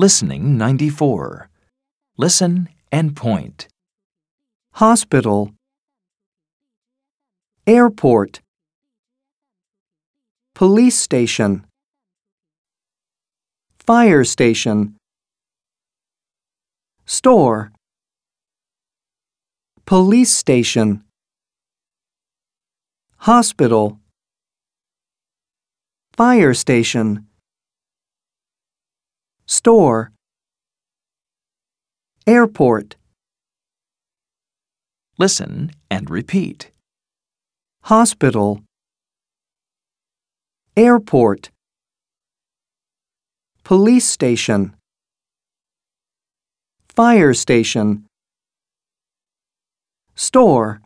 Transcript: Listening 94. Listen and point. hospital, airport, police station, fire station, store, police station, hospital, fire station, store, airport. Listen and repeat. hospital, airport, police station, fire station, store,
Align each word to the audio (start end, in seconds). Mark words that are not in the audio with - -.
Listening 0.00 0.56
94. 0.56 1.48
Listen 2.16 2.68
and 2.92 3.16
point. 3.16 3.66
hospital, 4.74 5.50
airport, 7.66 8.40
police 10.54 10.96
station, 10.96 11.66
fire 13.76 14.22
station, 14.22 14.94
store, 17.04 17.72
police 19.84 20.30
station, 20.32 21.02
hospital, 23.16 23.98
fire 26.12 26.54
station, 26.54 27.27
store, 29.48 30.12
airport. 32.26 32.96
Listen 35.16 35.72
and 35.90 36.10
repeat. 36.10 36.70
hospital, 37.84 38.60
airport, 40.76 41.48
police 43.64 44.06
station, 44.06 44.74
fire 46.94 47.32
station, 47.32 48.04
store, 50.14 50.82